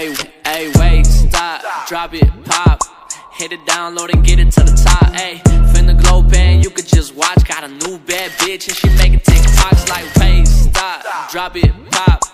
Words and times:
Hey, 0.00 0.16
hey, 0.48 0.72
wait, 0.80 1.04
stop, 1.04 1.60
drop 1.86 2.14
it, 2.14 2.24
pop. 2.48 2.80
Hit 3.36 3.52
it, 3.52 3.60
download 3.68 4.08
and 4.08 4.24
get 4.24 4.40
it 4.40 4.48
to 4.56 4.64
the 4.64 4.72
top. 4.72 5.12
Hey, 5.12 5.44
finna 5.76 5.92
glow 5.92 6.24
band, 6.24 6.64
you 6.64 6.70
could 6.70 6.88
just 6.88 7.12
watch. 7.14 7.44
Got 7.44 7.64
a 7.64 7.68
new 7.68 8.00
bad 8.08 8.32
bitch 8.40 8.64
and 8.64 8.72
she 8.72 8.88
making 8.96 9.20
TikToks 9.20 9.92
like, 9.92 10.08
wait, 10.16 10.48
stop, 10.48 11.04
drop 11.28 11.52
it, 11.54 11.68
pop. 11.92 12.24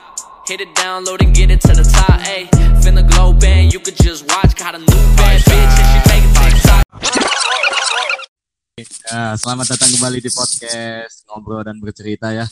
Hit 0.46 0.60
it, 0.60 0.71
download 0.79 1.18
and 1.26 1.34
get 1.34 1.50
it 1.50 1.60
to 1.66 1.74
the 1.74 1.82
top. 1.82 2.21
Hey, 2.21 2.47
finna 2.87 3.03
glow 3.03 3.33
band, 3.33 3.72
you 3.74 3.80
could 3.80 3.96
just 3.96 4.30
watch. 4.30 4.54
Got 4.54 4.76
a 4.76 4.78
new 4.78 5.03
bad 5.19 5.42
bitch 5.42 5.74
and 5.74 5.88
she 5.90 5.98
making 6.06 6.30
TikToks. 6.38 6.87
Ya, 9.10 9.35
selamat 9.35 9.74
datang 9.74 9.90
kembali 9.90 10.22
di 10.22 10.30
podcast 10.30 11.26
ngobrol 11.26 11.67
dan 11.67 11.83
bercerita 11.83 12.30
ya. 12.30 12.46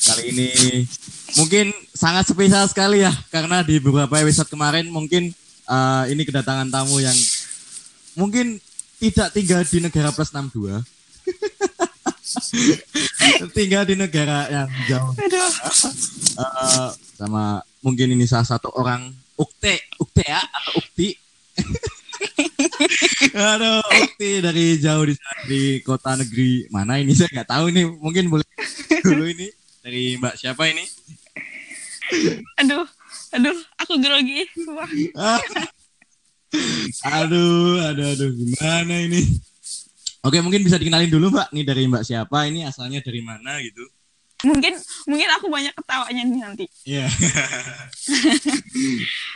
Kali 0.00 0.22
ini 0.32 0.48
mungkin 1.36 1.72
sangat 1.92 2.32
spesial 2.32 2.64
sekali 2.66 3.04
ya 3.04 3.12
karena 3.28 3.60
di 3.60 3.76
beberapa 3.76 4.16
episode 4.16 4.48
kemarin 4.48 4.88
mungkin 4.88 5.30
eh, 5.68 6.04
ini 6.08 6.24
kedatangan 6.24 6.72
tamu 6.72 6.98
yang 7.04 7.16
mungkin 8.16 8.58
tidak 9.00 9.32
tinggal 9.32 9.60
di 9.64 9.78
negara 9.80 10.12
plus 10.12 10.32
62. 10.32 10.80
tinggal 13.56 13.82
di 13.88 13.94
negara 13.96 14.48
yang 14.48 14.68
jauh. 14.88 15.12
Eh, 15.16 16.90
sama 17.16 17.64
mungkin 17.84 18.12
ini 18.12 18.24
salah 18.28 18.48
satu 18.48 18.72
orang 18.76 19.12
ukte, 19.40 19.80
ya 20.20 20.40
atau 20.40 20.84
ukti 20.84 21.16
Aduh, 23.36 23.80
Ukti 23.84 24.40
dari 24.44 24.76
jauh 24.80 25.04
di, 25.08 25.14
di 25.48 25.60
kota 25.80 26.16
negeri 26.16 26.68
mana 26.68 27.00
ini 27.00 27.16
saya 27.16 27.32
nggak 27.32 27.48
tahu 27.48 27.72
ini 27.72 27.82
mungkin 27.88 28.28
boleh 28.28 28.46
dulu 29.04 29.24
ini 29.28 29.48
dari 29.80 30.16
Mbak 30.20 30.34
siapa 30.36 30.62
ini? 30.68 30.84
Aduh, 32.60 32.86
aduh, 33.32 33.58
aku 33.80 33.92
grogi. 34.00 34.44
Wah, 34.68 34.90
aduh, 37.20 37.80
aduh, 37.88 38.06
aduh, 38.16 38.30
gimana 38.34 38.94
ini? 39.06 39.22
Oke, 40.20 40.44
mungkin 40.44 40.60
bisa 40.60 40.76
dikenalin 40.76 41.08
dulu 41.08 41.32
Mbak. 41.32 41.48
Nih 41.56 41.64
dari 41.64 41.88
Mbak 41.88 42.04
siapa? 42.04 42.44
Ini 42.50 42.68
asalnya 42.68 43.00
dari 43.00 43.24
mana 43.24 43.56
gitu? 43.64 43.84
mungkin 44.40 44.72
mungkin 45.04 45.28
aku 45.36 45.52
banyak 45.52 45.74
ketawanya 45.76 46.22
nih 46.24 46.40
nanti. 46.40 46.64
Iya. 46.88 47.06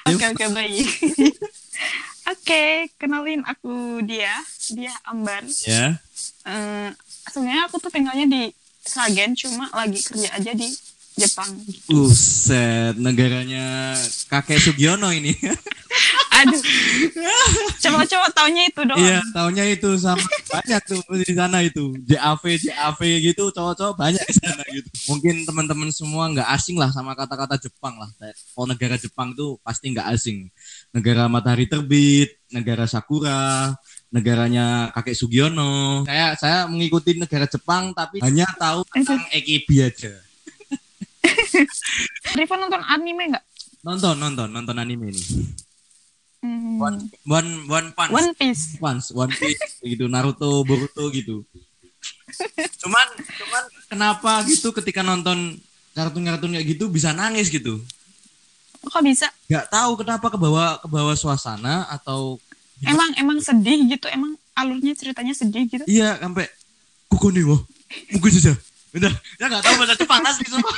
Oke 0.09 0.25
oke 0.33 0.45
baik. 0.53 0.89
Oke, 2.33 2.89
kenalin 2.97 3.45
aku 3.45 4.01
dia, 4.01 4.33
dia 4.73 4.97
Ambar. 5.05 5.45
ya. 5.69 5.93
Eh, 6.49 6.89
sebenarnya 7.29 7.69
aku 7.69 7.77
tuh 7.77 7.93
tinggalnya 7.93 8.25
di 8.25 8.43
Sragen, 8.85 9.33
cuma 9.33 9.73
lagi 9.73 10.01
kerja 10.05 10.29
aja 10.37 10.53
di 10.53 10.69
Jepang. 11.15 11.47
Buset, 11.87 12.99
negaranya 12.99 13.95
kakek 14.27 14.59
Sugiono 14.59 15.15
ini. 15.15 15.31
Aduh, 16.35 16.63
coba-coba 17.79 18.27
taunya 18.35 18.67
itu 18.67 18.83
doang. 18.83 18.99
Iya, 18.99 19.23
tahunya 19.31 19.65
itu 19.79 19.95
sama 20.03 20.27
banyak 20.51 20.83
tuh 20.83 20.99
di 21.15 21.31
sana 21.31 21.63
itu. 21.63 21.95
JAV, 22.03 22.43
JAV 22.59 23.01
gitu, 23.31 23.55
cowok-cowok 23.55 23.95
banyak 23.95 24.25
di 24.27 24.35
sana 24.35 24.63
gitu. 24.75 24.91
Mungkin 25.15 25.47
teman-teman 25.47 25.95
semua 25.95 26.27
nggak 26.35 26.51
asing 26.51 26.75
lah 26.83 26.91
sama 26.91 27.15
kata-kata 27.15 27.63
Jepang 27.63 27.95
lah. 27.95 28.11
Oh 28.59 28.67
negara 28.67 28.99
Jepang 28.99 29.31
tuh 29.39 29.63
pasti 29.63 29.95
nggak 29.95 30.11
asing. 30.11 30.51
Negara 30.91 31.31
matahari 31.31 31.71
terbit, 31.71 32.43
negara 32.55 32.87
sakura, 32.87 33.75
negaranya 34.15 34.95
kakek 34.95 35.19
Sugiono. 35.19 36.07
Saya 36.07 36.39
saya 36.39 36.59
mengikuti 36.71 37.19
negara 37.19 37.51
Jepang 37.51 37.91
tapi 37.91 38.23
hanya 38.23 38.47
tahu 38.55 38.87
tentang 38.95 39.19
EKB 39.35 39.69
aja. 39.83 40.15
Riva 42.39 42.55
nonton 42.55 42.83
anime 42.87 43.35
nggak? 43.35 43.45
Nonton, 43.83 44.17
nonton, 44.17 44.49
nonton 44.49 44.77
anime 44.79 45.11
ini. 45.11 45.23
Hmm, 46.45 46.77
One, 46.77 46.99
one, 47.25 47.51
one 47.67 47.89
punch. 47.97 48.13
One 48.13 48.31
Piece. 48.37 48.77
Once, 48.79 49.11
One 49.11 49.33
Piece 49.33 49.81
gitu, 49.93 50.07
Naruto, 50.07 50.61
Boruto 50.63 51.09
gitu. 51.11 51.43
Cuman, 52.85 53.07
cuman 53.17 53.65
kenapa 53.89 54.45
gitu 54.45 54.71
ketika 54.77 55.01
nonton 55.01 55.57
kartun-kartun 55.97 56.53
kayak 56.53 56.67
gitu 56.77 56.93
bisa 56.93 57.17
nangis 57.17 57.49
gitu? 57.49 57.81
Kok 58.85 59.01
bisa? 59.01 59.33
Gak 59.49 59.73
tahu 59.73 60.05
kenapa 60.05 60.29
ke 60.29 60.37
bawah 60.37 60.77
ke 60.77 60.89
bawah 60.89 61.17
suasana 61.17 61.89
atau 61.89 62.37
Emang 62.83 63.11
emang 63.15 63.39
sedih 63.39 63.87
gitu, 63.87 64.11
emang 64.11 64.35
alurnya 64.55 64.95
ceritanya 64.95 65.31
sedih 65.31 65.67
gitu. 65.67 65.85
iya 65.87 66.19
sampai 66.19 66.51
kuku 67.07 67.31
nih 67.31 67.47
wah 67.47 67.61
mungkin 68.11 68.31
saja. 68.31 68.55
Udah, 68.91 69.11
ya 69.39 69.47
gak 69.47 69.63
tahu 69.63 69.75
bahasa 69.79 69.95
Jepang 69.95 70.23
asli 70.23 70.47
semua. 70.53 70.75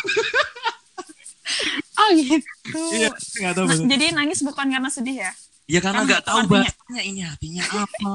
Oh 1.96 2.08
gitu. 2.12 2.82
iya, 2.92 3.10
gak 3.12 3.54
tahu 3.54 3.64
Nah, 3.66 3.76
jadi 3.86 4.04
nangis 4.12 4.40
bukan 4.42 4.66
karena 4.66 4.90
sedih 4.90 5.16
ya? 5.20 5.32
Ya 5.66 5.80
karena 5.80 6.04
Karena 6.04 6.12
gak 6.14 6.24
tahu 6.24 6.38
artinya. 6.44 6.62
bahasanya 6.62 7.02
ini 7.02 7.20
artinya 7.24 7.62
apa. 7.64 8.12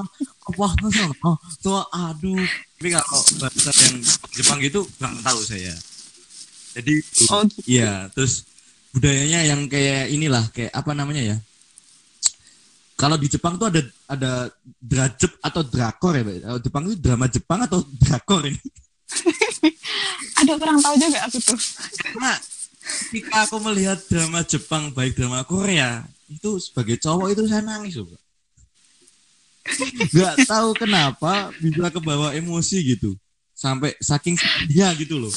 Sana? 0.87 1.13
Oh, 1.21 1.35
tuh 1.59 1.81
aduh. 1.91 2.45
Tapi 2.79 2.89
kalau 2.89 3.19
bahasa 3.37 3.71
yang 3.83 3.95
Jepang 4.31 4.59
gitu 4.59 4.79
gak 4.97 5.13
tahu 5.21 5.39
saya. 5.43 5.73
Jadi 6.73 6.93
Oh 7.27 7.41
gitu. 7.43 7.59
Iya, 7.67 8.07
terus 8.15 8.47
budayanya 8.91 9.43
yang 9.45 9.67
kayak 9.67 10.09
inilah, 10.09 10.43
kayak 10.49 10.71
apa 10.71 10.91
namanya 10.93 11.23
ya? 11.23 11.37
Kalau 13.01 13.17
di 13.17 13.25
Jepang 13.25 13.57
tuh 13.57 13.73
ada 13.73 13.81
ada 14.05 14.31
drajep 14.77 15.33
atau 15.41 15.65
drakor 15.65 16.13
ya, 16.13 16.21
Pak? 16.21 16.35
Kalau 16.45 16.59
Jepang 16.61 16.83
itu 16.85 16.95
drama 17.01 17.25
Jepang 17.25 17.59
atau 17.65 17.81
drakor 17.97 18.45
ini? 18.45 18.61
Aduh 20.45 20.55
kurang 20.61 20.77
tahu 20.77 20.95
juga 21.01 21.25
aku 21.25 21.41
tuh. 21.41 21.57
Karena 21.97 22.37
ketika 23.09 23.49
aku 23.49 23.57
melihat 23.57 23.97
drama 24.05 24.45
Jepang 24.45 24.93
baik 24.93 25.17
drama 25.17 25.41
Korea, 25.41 26.05
itu 26.29 26.61
sebagai 26.61 27.01
cowok 27.01 27.33
itu 27.33 27.43
saya 27.49 27.65
nangis 27.65 27.97
Pak. 27.97 28.21
Gak 30.13 30.35
tahu 30.45 30.69
kenapa 30.77 31.49
bisa 31.57 31.89
ke 31.89 31.99
bawah 32.05 32.37
emosi 32.37 32.85
gitu. 32.85 33.17
Sampai 33.57 33.97
saking 33.97 34.37
sedihnya 34.37 34.93
gitu 35.01 35.17
loh. 35.17 35.33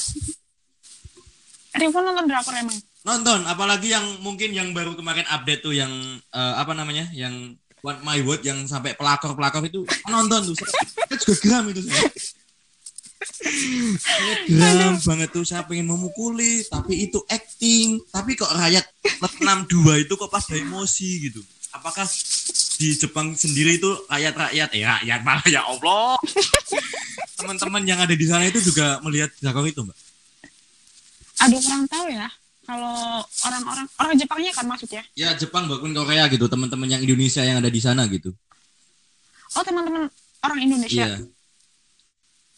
Riva 1.81 1.99
nonton 2.05 2.29
drakor 2.29 2.53
emang? 2.61 2.77
Nonton 3.05 3.45
apalagi 3.45 3.93
yang 3.93 4.05
mungkin 4.25 4.57
yang 4.57 4.73
baru 4.73 4.97
kemarin 4.97 5.29
update 5.29 5.61
tuh 5.61 5.77
yang 5.77 5.93
eh, 6.19 6.55
apa 6.57 6.73
namanya 6.73 7.13
yang 7.13 7.53
One 7.85 8.01
My 8.01 8.19
Word 8.25 8.41
yang 8.49 8.65
sampai 8.65 8.97
pelakor 8.97 9.37
pelakor 9.37 9.61
itu 9.69 9.85
nonton 10.09 10.41
tuh. 10.49 10.57
Saya, 10.57 11.21
juga 11.21 11.35
geram 11.45 11.65
itu. 11.69 11.85
Saya 14.01 14.35
geram 14.49 14.97
banget 15.05 15.29
tuh 15.29 15.45
saya 15.45 15.69
pengen 15.69 15.93
memukuli 15.93 16.65
tapi 16.65 17.05
itu 17.05 17.21
acting. 17.29 18.01
Tapi 18.09 18.41
kok 18.41 18.49
rakyat 18.49 18.89
plus 19.21 19.35
62 19.37 20.09
itu 20.09 20.13
kok 20.17 20.33
pas 20.33 20.41
ada 20.49 20.57
emosi 20.57 21.29
gitu. 21.29 21.45
Apakah 21.77 22.09
di 22.81 22.89
Jepang 22.97 23.37
sendiri 23.37 23.77
itu 23.77 23.91
rakyat-rakyat 24.09 24.69
eh 24.73 24.85
rakyat 24.89 25.21
malah 25.21 25.45
ya 25.45 25.61
Allah. 25.69 26.17
Teman-teman 27.37 27.85
yang 27.85 28.01
ada 28.01 28.17
di 28.17 28.25
sana 28.25 28.49
itu 28.49 28.65
juga 28.65 28.97
melihat 29.05 29.29
drakor 29.45 29.69
itu 29.69 29.85
mbak? 29.85 29.99
Aduh 31.45 31.61
kurang 31.61 31.85
tahu 31.85 32.09
ya. 32.09 32.33
Kalau 32.65 33.21
orang-orang 33.45 33.87
orang 34.01 34.15
Jepangnya 34.17 34.53
kan 34.57 34.65
maksudnya. 34.65 35.05
ya? 35.13 35.37
Jepang 35.37 35.69
bahkan 35.69 35.93
Korea 35.93 36.25
gitu. 36.33 36.49
Teman-teman 36.49 36.89
yang 36.89 37.03
Indonesia 37.05 37.45
yang 37.45 37.61
ada 37.61 37.69
di 37.69 37.81
sana 37.81 38.09
gitu. 38.09 38.33
Oh 39.55 39.63
teman-teman 39.63 40.09
orang 40.41 40.59
Indonesia? 40.65 41.05
Iya. 41.05 41.29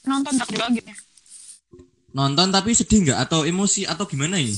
Nonton 0.07 0.33
tak 0.39 0.49
juga 0.55 0.71
gitu 0.71 0.87
ya. 0.87 0.99
nonton 2.17 2.49
tapi 2.49 2.73
sedih 2.73 3.11
nggak? 3.11 3.19
Atau 3.29 3.45
emosi? 3.45 3.85
Atau 3.85 4.09
gimana 4.09 4.41
ini? 4.41 4.57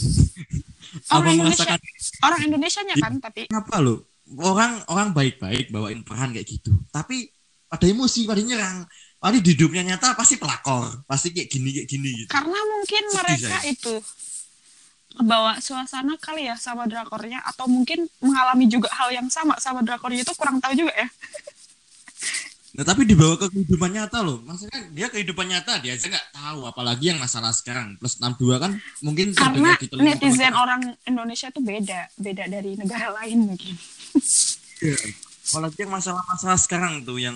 Apa 1.10 1.26
Orang 1.26 1.34
Indonesia, 1.34 1.64
merasakan 1.64 1.78
orang 2.24 2.40
Indonesianya 2.48 2.94
kan 2.96 3.12
tapi 3.18 3.40
kenapa 3.50 3.74
lo? 3.82 4.08
Orang 4.38 4.84
orang 4.92 5.16
baik-baik 5.16 5.72
bawain 5.72 6.04
peran 6.04 6.36
kayak 6.36 6.46
gitu. 6.46 6.70
Tapi 6.92 7.32
pada 7.66 7.84
emosi 7.88 8.28
pada 8.28 8.40
nyerang. 8.44 8.84
Padahal 9.18 9.42
di 9.42 9.50
hidupnya 9.50 9.82
nyata 9.82 10.14
pasti 10.14 10.38
pelakor. 10.38 11.02
Pasti 11.08 11.34
kayak 11.34 11.48
gini 11.50 11.68
kayak 11.74 11.88
gini 11.90 12.08
gitu. 12.22 12.30
Karena 12.30 12.60
mungkin 12.62 13.02
Sedih 13.08 13.16
mereka 13.18 13.56
saya. 13.58 13.72
itu 13.72 13.94
kebawa 15.18 15.58
suasana 15.58 16.14
kali 16.16 16.46
ya 16.46 16.54
sama 16.54 16.86
drakornya 16.86 17.42
atau 17.42 17.66
mungkin 17.66 18.06
mengalami 18.18 18.64
juga 18.64 18.86
hal 18.94 19.10
yang 19.10 19.26
sama 19.26 19.58
sama 19.58 19.82
drakornya 19.82 20.22
itu 20.22 20.30
kurang 20.32 20.62
tahu 20.62 20.78
juga 20.78 20.94
ya. 20.94 21.08
nah 22.68 22.86
tapi 22.86 23.02
dibawa 23.02 23.34
ke 23.34 23.50
kehidupan 23.50 23.90
nyata 23.90 24.22
loh 24.22 24.38
maksudnya 24.46 24.78
dia 24.94 25.10
kehidupan 25.10 25.50
nyata 25.50 25.82
dia 25.82 25.98
aja 25.98 26.06
nggak 26.06 26.28
tahu 26.30 26.60
apalagi 26.62 27.10
yang 27.10 27.18
masalah 27.18 27.50
sekarang 27.50 27.98
plus 27.98 28.22
62 28.22 28.62
kan 28.62 28.72
mungkin 29.02 29.34
Karena 29.34 29.74
telinga 29.74 30.14
netizen 30.14 30.38
teman-teman. 30.46 30.54
orang 30.54 30.82
Indonesia 31.02 31.48
tuh 31.50 31.62
beda, 31.64 32.00
beda 32.14 32.44
dari 32.46 32.78
negara 32.78 33.10
lain 33.18 33.50
mungkin. 33.50 33.74
Iya. 34.78 34.94
apalagi 35.48 35.76
yang 35.80 35.90
masalah-masalah 35.90 36.58
sekarang 36.60 37.02
tuh 37.02 37.18
yang 37.18 37.34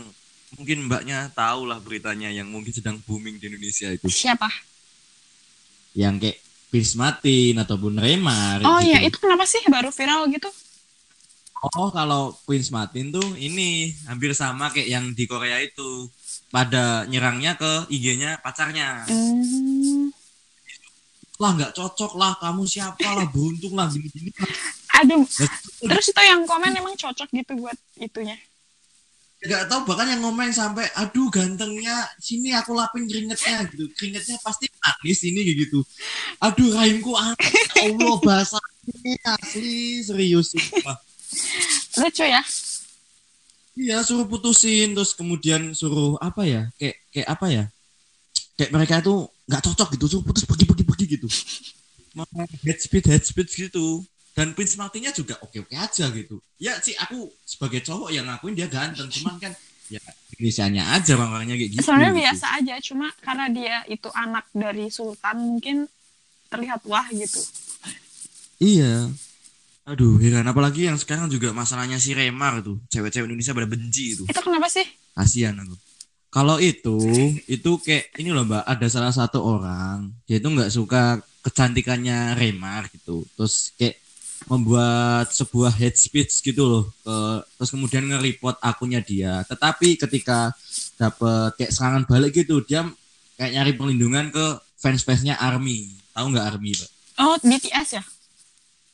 mungkin 0.55 0.87
mbaknya 0.87 1.33
tahu 1.33 1.65
lah 1.67 1.81
beritanya 1.81 2.29
yang 2.31 2.47
mungkin 2.47 2.71
sedang 2.71 3.01
booming 3.03 3.41
di 3.41 3.51
Indonesia 3.51 3.89
itu 3.91 4.07
Siapa? 4.07 4.47
yang 5.93 6.23
kayak 6.23 6.39
Chris 6.73 6.97
Martin 6.97 7.61
ataupun 7.61 8.01
Remar 8.01 8.65
Oh 8.65 8.81
gitu. 8.81 8.89
iya, 8.89 9.05
itu 9.05 9.21
kenapa 9.21 9.45
sih 9.45 9.61
baru 9.69 9.93
viral 9.93 10.25
gitu? 10.33 10.49
Oh, 11.63 11.93
kalau 11.93 12.35
Prince 12.49 12.73
Martin 12.73 13.13
tuh 13.13 13.37
ini 13.39 13.93
hampir 14.09 14.33
sama 14.35 14.73
kayak 14.73 14.89
yang 14.89 15.05
di 15.13 15.29
Korea 15.29 15.61
itu. 15.61 16.09
Pada 16.49 17.05
nyerangnya 17.07 17.55
ke 17.55 17.87
IG-nya 17.93 18.41
pacarnya. 18.41 19.05
Hmm. 19.07 20.11
Lah 21.39 21.55
nggak 21.55 21.73
cocok 21.77 22.19
lah, 22.19 22.35
kamu 22.41 22.67
siapa 22.67 23.09
lah, 23.15 23.29
beruntung 23.31 23.79
lah 23.79 23.87
gini-gini. 23.93 24.33
Aduh. 25.01 25.29
Terus 25.81 26.07
itu 26.09 26.23
yang 26.25 26.43
komen 26.49 26.73
emang 26.73 26.97
cocok 26.97 27.29
gitu 27.31 27.53
buat 27.61 27.79
itunya. 28.01 28.37
Gak 29.43 29.67
tahu 29.67 29.83
bahkan 29.91 30.07
yang 30.07 30.23
ngomong 30.23 30.55
sampai 30.55 30.87
aduh 30.95 31.27
gantengnya 31.27 32.07
sini 32.23 32.55
aku 32.55 32.79
lapin 32.79 33.11
keringetnya 33.11 33.67
gitu 33.75 33.91
keringetnya 33.99 34.39
pasti 34.39 34.71
manis 34.83 35.21
ini 35.23 35.41
kayak 35.47 35.59
gitu. 35.69 35.81
Aduh 36.43 36.71
rahimku 36.75 37.15
aneh. 37.15 37.51
Ya 37.79 37.87
Allah 37.87 38.17
bahasa 38.27 38.59
ini 38.91 39.15
asli 39.23 40.03
serius 40.03 40.51
sumpah. 40.53 40.99
Lucu 42.03 42.27
ya. 42.27 42.43
iya 43.73 44.05
suruh 44.05 44.29
putusin 44.29 44.93
terus 44.93 45.17
kemudian 45.17 45.73
suruh 45.73 46.19
apa 46.21 46.45
ya? 46.45 46.69
Kayak 46.77 46.97
kayak 47.15 47.29
apa 47.31 47.47
ya? 47.49 47.65
Kayak 48.59 48.71
mereka 48.75 48.95
itu 49.01 49.15
nggak 49.49 49.63
cocok 49.65 49.89
gitu 49.97 50.05
suruh 50.11 50.25
putus 50.27 50.45
pergi 50.45 50.65
pergi 50.69 50.85
pergi 50.85 51.05
gitu. 51.19 51.29
Head 52.67 52.79
speed 52.83 53.05
head 53.09 53.25
speed 53.25 53.49
gitu. 53.49 54.05
Dan 54.33 54.57
Prince 54.57 54.81
Martinnya 54.81 55.13
juga 55.13 55.37
oke 55.45 55.61
oke 55.65 55.75
aja 55.77 56.09
gitu. 56.09 56.41
Ya 56.57 56.81
sih 56.81 56.97
aku 56.97 57.29
sebagai 57.45 57.85
cowok 57.85 58.13
yang 58.13 58.29
ngakuin 58.29 58.57
dia 58.57 58.69
ganteng. 58.69 59.09
Cuman 59.09 59.37
kan 59.37 59.53
ya 59.93 60.01
Indonesianya 60.33 60.83
aja 60.97 61.13
orangnya 61.15 61.55
kayak 61.55 61.71
gitu 61.77 61.83
Sebenarnya 61.85 62.11
gitu. 62.11 62.21
biasa 62.25 62.47
aja, 62.59 62.75
cuma 62.81 63.07
karena 63.21 63.47
dia 63.49 63.77
itu 63.87 64.09
anak 64.11 64.45
dari 64.51 64.89
sultan 64.89 65.37
mungkin 65.39 65.77
terlihat 66.49 66.81
wah 66.85 67.05
gitu. 67.09 67.41
iya 68.59 69.09
aduh 69.83 70.15
heran 70.17 70.47
apalagi 70.47 70.87
yang 70.87 70.95
sekarang 70.95 71.27
juga 71.27 71.51
masalahnya 71.51 71.99
si 71.99 72.15
Remar 72.15 72.63
tuh 72.63 72.79
cewek-cewek 72.87 73.27
Indonesia 73.27 73.51
pada 73.51 73.67
benci 73.67 74.15
itu 74.15 74.23
Itu 74.25 74.41
kenapa 74.41 74.71
sih? 74.71 74.87
kasihan 75.13 75.59
aku 75.59 75.75
kalau 76.33 76.57
itu 76.57 76.97
itu 77.45 77.71
kayak 77.83 78.15
ini 78.17 78.31
loh 78.31 78.47
mbak 78.47 78.63
ada 78.65 78.87
salah 78.87 79.11
satu 79.11 79.43
orang 79.43 80.09
dia 80.25 80.39
itu 80.39 80.49
nggak 80.49 80.71
suka 80.71 81.19
kecantikannya 81.43 82.39
Remar 82.39 82.87
gitu 82.89 83.27
terus 83.35 83.75
kayak 83.75 83.99
membuat 84.47 85.31
sebuah 85.31 85.73
head 85.73 85.95
speech 85.95 86.41
gitu 86.41 86.63
loh 86.63 86.85
ke, 87.03 87.17
terus 87.57 87.71
kemudian 87.71 88.05
nge-report 88.05 88.59
akunnya 88.59 88.99
dia 88.99 89.43
tetapi 89.45 89.95
ketika 89.97 90.51
dapet 90.95 91.55
kayak 91.57 91.73
serangan 91.73 92.03
balik 92.05 92.33
gitu 92.33 92.61
dia 92.61 92.87
kayak 93.35 93.53
nyari 93.53 93.73
perlindungan 93.73 94.29
ke 94.29 94.45
fans-fansnya 94.77 95.37
Army 95.37 95.91
tahu 96.11 96.31
nggak 96.31 96.47
Army 96.49 96.73
mbak 96.73 96.91
Oh, 97.13 97.37
BTS 97.39 97.89
ya? 97.93 98.03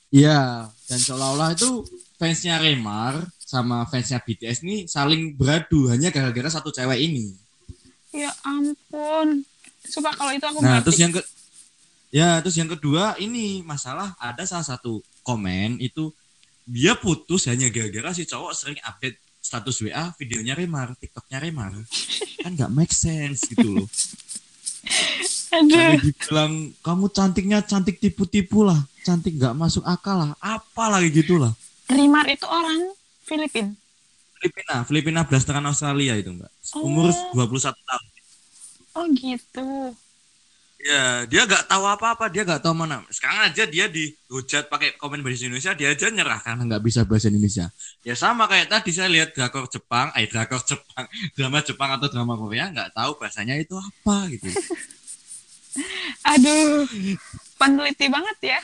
Iya, 0.09 0.41
dan 0.91 0.99
seolah-olah 0.99 1.55
itu 1.55 1.87
fansnya 2.19 2.59
Remar 2.59 3.15
sama 3.39 3.87
fansnya 3.87 4.19
BTS 4.19 4.67
ini 4.67 4.85
saling 4.85 5.39
beradu 5.39 5.87
hanya 5.87 6.11
gara-gara 6.11 6.51
satu 6.51 6.69
cewek 6.69 6.99
ini. 6.99 7.31
Ya 8.11 8.33
ampun. 8.43 9.47
Sumpah 9.85 10.13
kalau 10.17 10.35
itu 10.35 10.43
aku 10.43 10.59
Nah, 10.61 10.83
mati. 10.83 10.91
terus 10.91 10.99
yang 10.99 11.13
ke 11.15 11.23
Ya, 12.09 12.41
terus 12.41 12.57
yang 12.57 12.73
kedua 12.73 13.21
ini 13.21 13.61
masalah 13.61 14.17
ada 14.17 14.41
salah 14.49 14.65
satu 14.65 15.05
komen 15.21 15.77
itu 15.77 16.09
dia 16.65 16.97
putus 16.97 17.45
hanya 17.49 17.69
gara-gara 17.69 18.17
si 18.17 18.25
cowok 18.25 18.53
sering 18.57 18.81
update 18.85 19.21
status 19.41 19.81
WA 19.85 20.13
videonya 20.17 20.57
Remar, 20.57 20.93
TikToknya 20.97 21.41
Remar. 21.41 21.73
Kan 22.45 22.57
nggak 22.57 22.73
make 22.73 22.93
sense 22.93 23.49
gitu 23.49 23.81
loh. 23.81 23.89
Aduh. 25.49 25.69
Sampai 25.69 26.01
dibilang 26.01 26.53
kamu 26.85 27.07
cantiknya 27.09 27.59
cantik 27.65 27.97
tipu-tipu 27.97 28.69
lah, 28.69 28.85
cantik 29.01 29.37
nggak 29.41 29.57
masuk 29.57 29.85
akal 29.85 30.17
lah, 30.21 30.33
apa 30.45 30.85
lagi 30.93 31.09
gitu 31.09 31.41
lah. 31.41 31.57
Rimar 31.89 32.29
itu 32.29 32.45
orang 32.45 32.93
Filipin. 33.25 33.73
Filipina, 34.39 34.77
Filipina 34.85 35.21
blasteran 35.25 35.65
Australia 35.67 36.15
itu 36.15 36.31
mbak. 36.37 36.53
Umur 36.79 37.11
Oh. 37.11 37.49
21 37.49 37.75
tahun. 37.75 38.07
Oh 38.95 39.07
gitu. 39.17 39.69
Ya, 40.79 41.27
dia 41.27 41.43
nggak 41.43 41.67
tahu 41.67 41.83
apa-apa, 41.91 42.31
dia 42.31 42.47
nggak 42.47 42.63
tahu 42.63 42.71
mana. 42.71 43.03
Sekarang 43.11 43.51
aja 43.51 43.67
dia 43.67 43.91
dihujat 43.91 44.71
pakai 44.71 44.95
komen 44.95 45.27
bahasa 45.27 45.51
Indonesia, 45.51 45.75
dia 45.75 45.91
aja 45.91 46.07
nyerah 46.07 46.39
karena 46.39 46.63
nggak 46.71 46.83
bisa 46.87 47.03
bahasa 47.03 47.27
Indonesia. 47.27 47.67
Ya 48.07 48.15
sama 48.15 48.47
kayak 48.47 48.71
tadi 48.71 48.95
saya 48.95 49.11
lihat 49.11 49.35
drakor 49.35 49.67
Jepang, 49.67 50.15
eh 50.15 50.31
drakor 50.31 50.63
Jepang, 50.63 51.11
drama 51.35 51.59
Jepang 51.67 51.91
atau 51.99 52.07
drama 52.07 52.39
Korea 52.39 52.71
nggak 52.71 52.95
tahu 52.95 53.19
bahasanya 53.19 53.59
itu 53.59 53.75
apa 53.75 54.31
gitu. 54.31 54.47
Aduh. 56.39 56.87
Peneliti 57.59 58.07
banget 58.07 58.39
ya. 58.55 58.61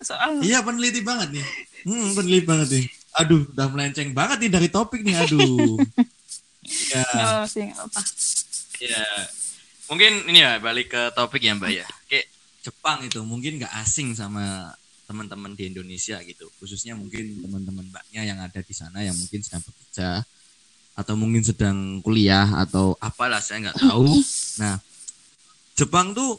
Soal 0.00 0.40
iya 0.40 0.64
peneliti 0.64 1.04
banget 1.04 1.28
nih. 1.28 1.46
Hmm, 1.84 2.16
peneliti 2.16 2.44
banget 2.48 2.68
nih. 2.72 2.84
Aduh, 3.20 3.44
udah 3.52 3.68
melenceng 3.68 4.10
banget 4.16 4.48
nih 4.48 4.50
dari 4.50 4.68
topik 4.72 5.04
nih, 5.04 5.14
aduh. 5.28 5.76
ya. 6.92 7.04
Apa 7.04 7.46
sih, 7.46 7.68
apa. 7.68 8.00
Ya, 8.82 9.06
mungkin 9.90 10.12
ini 10.30 10.40
ya 10.40 10.56
balik 10.60 10.92
ke 10.92 11.02
topik 11.12 11.42
ya 11.44 11.54
Mbak 11.56 11.70
ya. 11.72 11.86
Kayak 12.08 12.26
Jepang 12.64 12.98
itu 13.04 13.20
mungkin 13.20 13.60
nggak 13.60 13.74
asing 13.84 14.16
sama 14.16 14.72
teman-teman 15.04 15.52
di 15.52 15.68
Indonesia 15.68 16.16
gitu. 16.24 16.48
Khususnya 16.60 16.96
mungkin 16.96 17.44
teman-teman 17.44 17.84
Mbaknya 17.92 18.22
yang 18.24 18.38
ada 18.40 18.60
di 18.64 18.74
sana 18.74 19.04
yang 19.04 19.16
mungkin 19.16 19.44
sedang 19.44 19.60
bekerja 19.60 20.24
atau 20.94 21.14
mungkin 21.18 21.42
sedang 21.42 21.98
kuliah 22.00 22.46
atau 22.64 22.94
apalah 23.02 23.42
saya 23.42 23.68
nggak 23.68 23.78
tahu. 23.82 24.08
Nah, 24.62 24.78
Jepang 25.74 26.14
tuh 26.14 26.38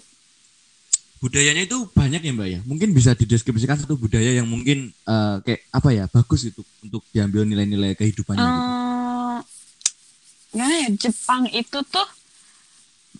budayanya 1.20 1.68
itu 1.68 1.86
banyak 1.92 2.22
ya 2.24 2.32
Mbak 2.34 2.50
ya. 2.50 2.60
Mungkin 2.66 2.90
bisa 2.96 3.14
dideskripsikan 3.14 3.78
satu 3.78 4.00
budaya 4.00 4.32
yang 4.34 4.48
mungkin 4.50 4.90
eh, 4.90 5.36
kayak 5.44 5.62
apa 5.70 5.90
ya 5.94 6.06
bagus 6.10 6.48
itu 6.50 6.66
untuk 6.82 7.06
diambil 7.12 7.46
nilai-nilai 7.46 7.94
kehidupannya 7.94 8.42
gitu. 8.42 8.72
Eh, 8.72 9.40
gimana 10.56 10.76
ya 10.88 10.90
Jepang 10.96 11.44
itu 11.52 11.80
tuh 11.86 12.08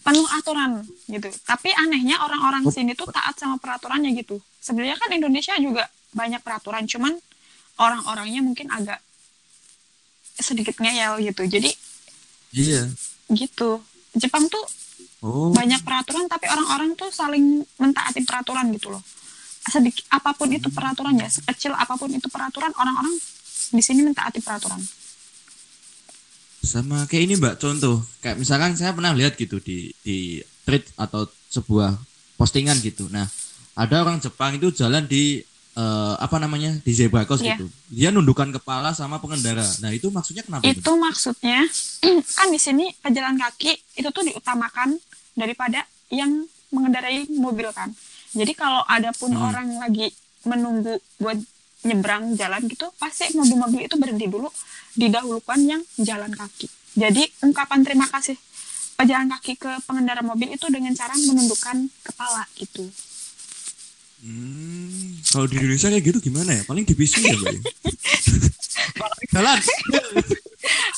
penuh 0.06 0.28
aturan 0.30 0.86
gitu 1.08 1.28
tapi 1.44 1.74
anehnya 1.74 2.22
orang-orang 2.22 2.62
Oh. 2.62 2.70
sini 2.70 2.94
tuh 2.94 3.10
taat 3.10 3.34
sama 3.36 3.58
peraturannya 3.58 4.14
gitu 4.14 4.38
sebenarnya 4.62 4.96
kan 4.96 5.10
Indonesia 5.10 5.58
juga 5.58 5.90
banyak 6.14 6.40
peraturan 6.40 6.86
cuman 6.86 7.18
orang-orangnya 7.76 8.40
mungkin 8.40 8.70
agak 8.70 9.02
sedikit 10.38 10.78
ngeyel 10.78 11.20
gitu 11.24 11.44
jadi 11.48 11.72
Iya. 12.54 12.88
gitu 13.34 13.82
Jepang 14.14 14.48
tuh 14.48 14.62
Oh. 15.20 15.50
banyak 15.50 15.82
peraturan 15.82 16.30
tapi 16.30 16.46
orang-orang 16.46 16.94
tuh 16.94 17.10
saling 17.10 17.66
mentaati 17.76 18.22
peraturan 18.22 18.70
gitu 18.72 18.94
loh 18.94 19.02
sedikit 19.66 20.06
apa 20.08 20.38
pun 20.38 20.46
itu 20.48 20.70
peraturannya 20.70 21.26
sekecil 21.26 21.74
apa 21.74 21.98
pun 21.98 22.14
itu 22.14 22.30
peraturan 22.30 22.70
orang-orang 22.78 23.18
di 23.72 23.82
sini 23.82 24.06
mentaati 24.06 24.38
peraturan 24.40 24.78
sama 26.66 27.06
kayak 27.06 27.24
ini 27.24 27.34
mbak 27.38 27.56
contoh. 27.58 28.02
Kayak 28.20 28.38
misalkan 28.38 28.74
saya 28.74 28.92
pernah 28.92 29.14
lihat 29.14 29.34
gitu 29.34 29.58
di 29.58 29.94
di 30.02 30.42
tweet 30.66 30.90
atau 30.96 31.24
sebuah 31.48 31.96
postingan 32.36 32.76
gitu. 32.82 33.08
Nah 33.08 33.30
ada 33.74 34.02
orang 34.02 34.18
Jepang 34.18 34.56
itu 34.56 34.72
jalan 34.72 35.06
di 35.06 35.40
eh, 35.76 36.14
apa 36.18 36.36
namanya 36.36 36.76
di 36.82 36.92
zebra 36.92 37.24
cross 37.24 37.40
Iya. 37.40 37.56
gitu. 37.56 37.66
Dia 37.90 38.10
nundukkan 38.10 38.52
kepala 38.54 38.92
sama 38.92 39.18
pengendara. 39.18 39.64
Nah 39.80 39.92
itu 39.92 40.10
maksudnya 40.10 40.42
kenapa 40.42 40.64
itu 40.64 40.92
maksudnya 40.92 41.64
kan 42.38 42.48
di 42.50 42.58
sini 42.58 42.90
pejalan 42.98 43.36
kaki 43.36 43.72
itu 43.96 44.10
tuh 44.10 44.24
diutamakan 44.24 44.98
daripada 45.34 45.84
yang 46.10 46.32
mengendarai 46.70 47.28
mobil 47.32 47.70
kan. 47.72 47.92
Jadi 48.32 48.52
kalau 48.52 48.84
ada 48.86 49.12
pun 49.12 49.32
Hmm. 49.32 49.44
orang 49.44 49.68
lagi 49.80 50.12
menunggu 50.44 50.96
buat 51.18 51.40
nyebrang 51.86 52.34
jalan 52.34 52.66
gitu 52.66 52.90
pasti 52.98 53.30
mobil-mobil 53.38 53.86
itu 53.86 53.96
berhenti 53.96 54.26
dulu 54.26 54.50
didahulukan 54.98 55.60
yang 55.62 55.82
jalan 56.02 56.34
kaki 56.34 56.66
jadi 56.98 57.24
ungkapan 57.46 57.86
terima 57.86 58.10
kasih 58.10 58.36
pejalan 58.96 59.30
kaki 59.30 59.60
ke 59.60 59.72
pengendara 59.86 60.24
mobil 60.26 60.50
itu 60.52 60.66
dengan 60.72 60.92
cara 60.98 61.14
menundukkan 61.16 61.88
kepala 62.04 62.44
gitu 62.58 62.90
Hmm, 64.26 65.22
kalau 65.30 65.46
di 65.46 65.54
Indonesia 65.62 65.86
kayak 65.86 66.02
gitu 66.02 66.18
gimana 66.34 66.50
ya 66.58 66.64
paling 66.66 66.82
dipisu 66.82 67.22
ya 67.22 67.36
mbak 67.38 67.54
ya? 67.54 67.62
jalan 69.38 69.60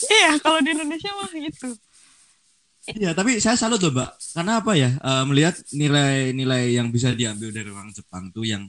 iya 0.07 0.31
kalau 0.39 0.59
di 0.63 0.69
Indonesia 0.71 1.11
mah 1.11 1.31
gitu 1.35 1.69
Iya, 2.87 3.11
tapi 3.11 3.43
saya 3.43 3.59
salut 3.59 3.83
loh, 3.83 3.91
Mbak. 3.91 4.09
Karena 4.31 4.63
apa 4.63 4.71
ya? 4.79 4.95
eh, 4.95 5.23
melihat 5.27 5.59
nilai-nilai 5.75 6.71
yang 6.71 6.87
bisa 6.87 7.11
diambil 7.11 7.51
dari 7.51 7.67
orang 7.67 7.91
Jepang 7.91 8.31
tuh 8.31 8.47
yang 8.47 8.63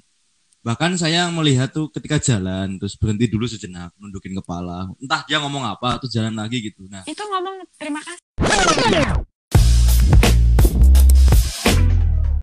bahkan 0.62 0.94
saya 0.98 1.30
melihat 1.30 1.70
tuh 1.70 1.88
ketika 1.94 2.18
jalan 2.18 2.76
terus 2.76 2.98
berhenti 2.98 3.30
dulu 3.30 3.46
sejenak 3.46 3.94
nundukin 3.98 4.34
kepala. 4.38 4.90
Entah 4.98 5.22
dia 5.24 5.38
ngomong 5.38 5.64
apa 5.64 6.02
atau 6.02 6.08
jalan 6.10 6.34
lagi 6.34 6.62
gitu. 6.62 6.86
Nah. 6.90 7.06
Itu 7.06 7.22
ngomong 7.22 7.64
terima 7.78 8.00
kasih. 8.02 8.22